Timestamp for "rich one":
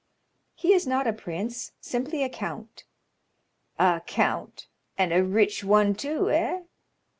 5.23-5.93